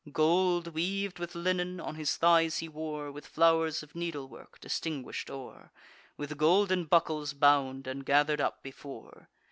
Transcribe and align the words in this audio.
Gold, 0.11 0.73
weav'd 0.73 1.19
with 1.19 1.35
linen, 1.35 1.79
on 1.79 1.93
his 1.93 2.15
thighs 2.17 2.57
he 2.57 2.67
wore, 2.67 3.11
With 3.11 3.27
flowers 3.27 3.83
of 3.83 3.93
needlework 3.93 4.59
distinguish'd 4.59 5.29
o'er, 5.29 5.71
With 6.17 6.37
golden 6.39 6.85
buckles 6.85 7.33
bound, 7.33 7.85
and 7.85 8.03
gather'd 8.03 8.41
up 8.41 8.63
before. 8.63 9.29